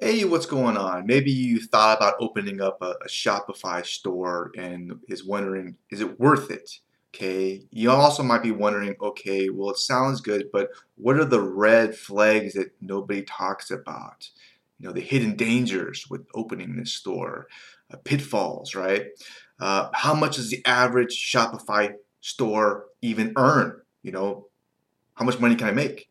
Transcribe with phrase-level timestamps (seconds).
[0.00, 1.06] hey, what's going on?
[1.06, 6.18] Maybe you thought about opening up a, a Shopify store and is wondering, is it
[6.18, 6.80] worth it?
[7.14, 7.62] Okay.
[7.70, 11.94] You also might be wondering, okay, well, it sounds good, but what are the red
[11.96, 14.28] flags that nobody talks about?
[14.80, 17.46] You know, the hidden dangers with opening this store,
[17.92, 19.06] uh, pitfalls, right?
[19.60, 23.80] Uh, how much does the average Shopify store even earn?
[24.02, 24.48] You know,
[25.14, 26.08] how much money can I make?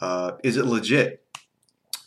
[0.00, 1.22] Uh, is it legit?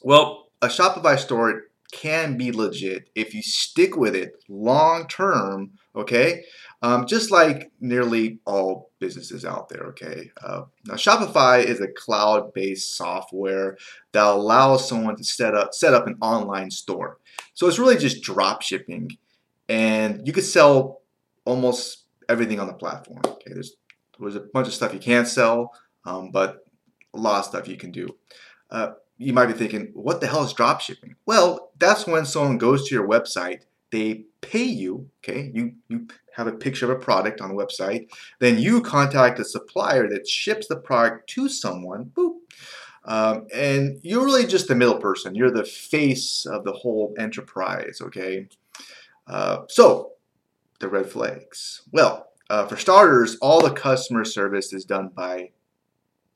[0.02, 6.44] Well, a Shopify store can be legit if you stick with it long term, okay?
[6.82, 10.32] Um, just like nearly all businesses out there, okay?
[10.42, 13.78] Uh, now, Shopify is a cloud-based software
[14.12, 17.18] that allows someone to set up set up an online store.
[17.54, 19.18] So it's really just drop shipping,
[19.68, 21.02] and you could sell
[21.46, 23.22] almost everything on the platform.
[23.26, 23.76] Okay, there's
[24.20, 25.74] there's a bunch of stuff you can't sell,
[26.06, 26.66] um, but
[27.14, 28.08] a lot of stuff you can do.
[28.70, 31.16] Uh, you might be thinking, what the hell is drop shipping?
[31.26, 35.52] Well, that's when someone goes to your website, they pay you, okay?
[35.54, 39.46] You you have a picture of a product on the website, then you contact a
[39.46, 42.36] supplier that ships the product to someone, boop,
[43.04, 45.36] um, and you're really just the middle person.
[45.36, 48.48] You're the face of the whole enterprise, okay?
[49.28, 50.14] Uh, so,
[50.80, 51.82] the red flags.
[51.92, 55.52] Well, uh, for starters, all the customer service is done by,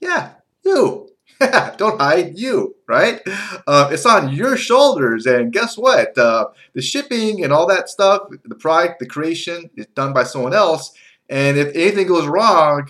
[0.01, 0.33] yeah,
[0.65, 1.12] you.
[1.77, 3.21] Don't hide you, right?
[3.67, 6.17] Uh, it's on your shoulders, and guess what?
[6.17, 10.53] Uh, the shipping and all that stuff, the product, the creation is done by someone
[10.53, 10.93] else.
[11.29, 12.89] And if anything goes wrong,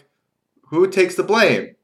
[0.70, 1.76] who takes the blame?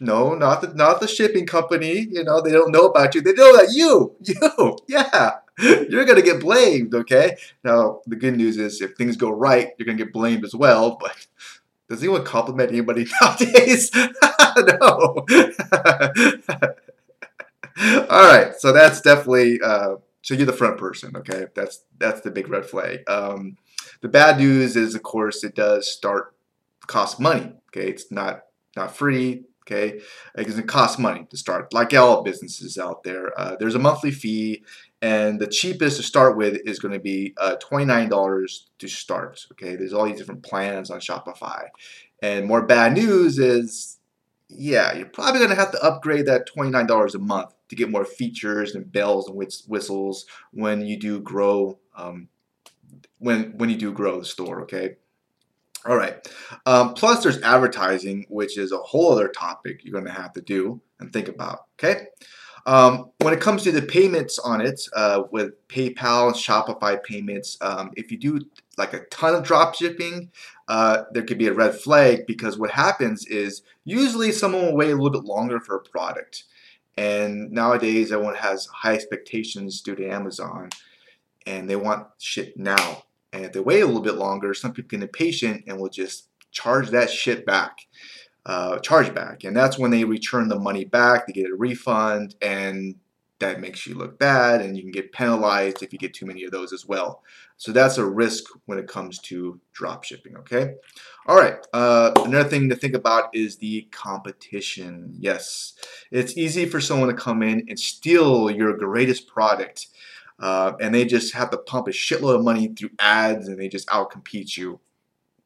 [0.00, 2.08] No, not the not the shipping company.
[2.10, 3.20] You know they don't know about you.
[3.20, 6.94] They know that you, you, yeah, you're gonna get blamed.
[6.94, 7.36] Okay.
[7.62, 10.96] Now the good news is if things go right, you're gonna get blamed as well.
[11.00, 11.26] But
[11.90, 13.90] does anyone compliment anybody nowadays?
[13.94, 15.26] no.
[18.08, 21.16] All right, so that's definitely uh, so you're the front person.
[21.16, 23.00] Okay, that's that's the big red flag.
[23.08, 23.56] Um,
[24.02, 26.34] the bad news is, of course, it does start
[26.86, 27.52] cost money.
[27.68, 28.42] Okay, it's not
[28.76, 29.44] not free.
[29.66, 30.00] Okay,
[30.36, 31.72] because it costs money to start.
[31.72, 34.62] Like all businesses out there, uh, there's a monthly fee,
[35.02, 39.46] and the cheapest to start with is going to be uh, $29 to start.
[39.52, 41.68] Okay, there's all these different plans on Shopify.
[42.22, 43.98] And more bad news is,
[44.48, 48.04] yeah, you're probably going to have to upgrade that $29 a month to get more
[48.04, 52.28] features and bells and whistles when you do grow um,
[53.18, 54.62] when when you do grow the store.
[54.62, 54.96] Okay.
[55.86, 56.28] All right.
[56.66, 60.42] Um, plus, there's advertising, which is a whole other topic you're going to have to
[60.42, 61.60] do and think about.
[61.78, 62.08] Okay.
[62.66, 67.56] Um, when it comes to the payments on it, uh, with PayPal and Shopify payments,
[67.60, 68.40] um, if you do
[68.76, 70.30] like a ton of drop shipping,
[70.68, 74.90] uh, there could be a red flag because what happens is usually someone will wait
[74.90, 76.44] a little bit longer for a product.
[76.96, 80.70] And nowadays, everyone has high expectations due to Amazon
[81.46, 83.04] and they want shit now.
[83.32, 86.28] And if they wait a little bit longer, some people get impatient and will just
[86.50, 87.78] charge that shit back
[88.50, 89.44] uh, chargeback.
[89.44, 92.96] And that's when they return the money back, they get a refund, and
[93.38, 96.42] that makes you look bad, and you can get penalized if you get too many
[96.42, 97.22] of those as well.
[97.58, 100.74] So that's a risk when it comes to drop shipping, okay?
[101.28, 105.14] All right, uh, another thing to think about is the competition.
[105.16, 105.74] Yes,
[106.10, 109.86] it's easy for someone to come in and steal your greatest product,
[110.40, 113.68] uh, and they just have to pump a shitload of money through ads and they
[113.68, 114.80] just outcompete you.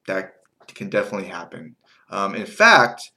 [0.06, 0.36] That
[0.69, 1.76] can definitely happen.
[2.10, 3.10] Um, in fact,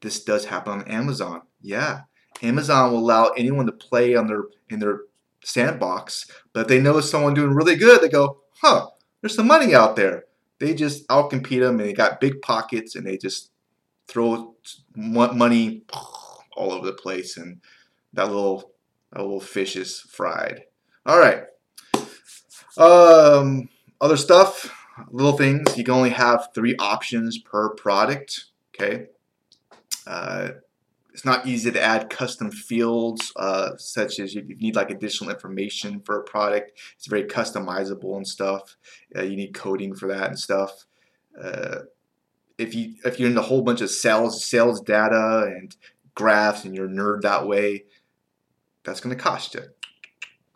[0.00, 1.42] this does happen on Amazon.
[1.60, 2.02] Yeah,
[2.42, 5.02] Amazon will allow anyone to play on their in their
[5.42, 8.88] sandbox, but if they know someone doing really good, they go, "Huh,
[9.20, 10.24] there's some money out there."
[10.58, 13.50] They just outcompete them, and they got big pockets, and they just
[14.06, 14.54] throw
[14.94, 15.82] money
[16.56, 17.60] all over the place, and
[18.12, 18.72] that little
[19.12, 20.64] that little fish is fried.
[21.06, 21.44] All right.
[22.76, 23.68] Um,
[24.00, 24.74] other stuff
[25.10, 25.76] little things.
[25.76, 28.46] You can only have three options per product.
[28.74, 29.06] Okay.
[30.06, 30.50] Uh,
[31.12, 36.00] it's not easy to add custom fields, uh, such as you need like additional information
[36.00, 36.72] for a product.
[36.96, 38.76] It's very customizable and stuff.
[39.14, 40.86] Uh, you need coding for that and stuff.
[41.40, 41.82] Uh,
[42.58, 45.76] if you if you're in a whole bunch of sales sales data and
[46.16, 47.84] graphs and you're nerd that way,
[48.82, 49.62] that's going to cost you.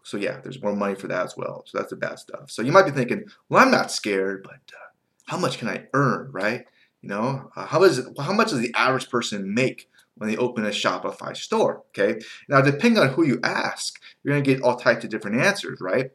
[0.08, 1.64] So yeah, there's more money for that as well.
[1.66, 2.50] So that's the bad stuff.
[2.50, 4.88] So you might be thinking, well, I'm not scared, but uh,
[5.26, 6.64] how much can I earn, right?
[7.02, 10.64] You know, uh, how, is, how much does the average person make when they open
[10.64, 11.82] a Shopify store?
[11.88, 12.20] Okay.
[12.49, 16.10] Now, depending on who you ask, you're to get all types of different answers, right?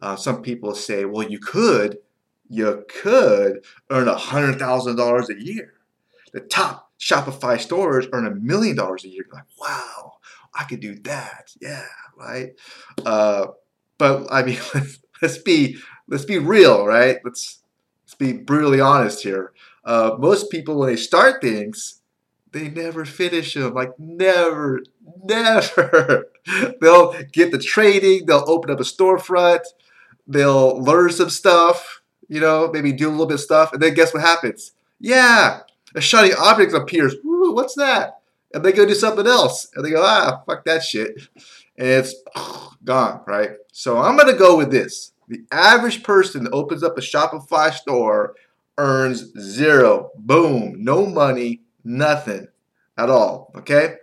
[0.00, 1.98] Uh, some people say, well, you could,
[2.48, 5.74] you could earn a $100,000 a year.
[6.32, 9.24] The top Shopify stores earn a million dollars a year.
[9.26, 10.14] You're like, wow,
[10.54, 11.50] I could do that.
[11.60, 11.86] Yeah,
[12.16, 12.50] right.
[13.04, 13.46] Uh,
[13.98, 14.58] but I mean,
[15.22, 15.78] let's, be
[16.08, 17.18] let's be real, right?
[17.24, 17.62] Let's
[18.04, 19.52] let's be brutally honest here.
[19.84, 22.00] Uh, most people, when they start things,
[22.52, 23.74] they never finish them.
[23.74, 24.82] Like never,
[25.24, 26.26] never.
[26.80, 28.26] they'll get the trading.
[28.26, 29.64] They'll open up a storefront.
[30.26, 32.00] They'll learn some stuff.
[32.28, 34.72] You know, maybe do a little bit of stuff, and then guess what happens?
[34.98, 35.60] Yeah,
[35.94, 37.14] a shiny object appears.
[37.24, 38.20] Ooh, what's that?
[38.54, 41.20] And they go do something else, and they go, ah, fuck that shit,
[41.76, 42.14] and it's
[42.84, 43.50] gone, right?
[43.72, 45.12] So I'm gonna go with this.
[45.28, 48.34] The average person that opens up a Shopify store
[48.78, 50.10] earns zero.
[50.16, 50.74] Boom.
[50.78, 52.48] No money, nothing
[52.96, 53.52] at all.
[53.56, 53.96] Okay?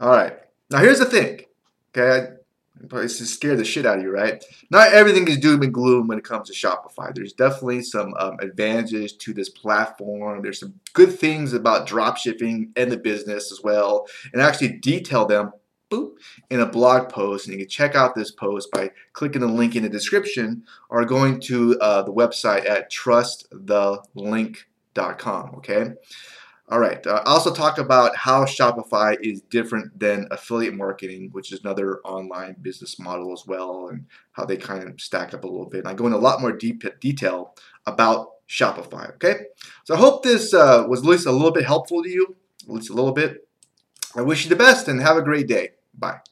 [0.00, 0.38] All right.
[0.70, 1.40] Now here's the thing.
[1.96, 2.28] Okay?
[2.92, 4.44] It's to scare the shit out of you, right?
[4.70, 7.14] Not everything is doom and gloom when it comes to Shopify.
[7.14, 10.42] There's definitely some um, advantages to this platform.
[10.42, 15.26] There's some good things about dropshipping and the business as well, and I actually detail
[15.26, 15.52] them
[15.90, 16.12] boop,
[16.50, 17.46] in a blog post.
[17.46, 21.04] And you can check out this post by clicking the link in the description or
[21.04, 25.54] going to uh, the website at trustthelink.com.
[25.56, 25.92] Okay.
[26.70, 27.06] All right.
[27.06, 32.00] Uh, I also talk about how Shopify is different than affiliate marketing, which is another
[32.04, 35.80] online business model as well, and how they kind of stack up a little bit.
[35.80, 37.54] And I go into a lot more deep detail
[37.86, 39.12] about Shopify.
[39.14, 39.40] Okay.
[39.84, 42.70] So I hope this uh, was at least a little bit helpful to you, at
[42.70, 43.46] least a little bit.
[44.16, 45.70] I wish you the best and have a great day.
[45.92, 46.24] Bye.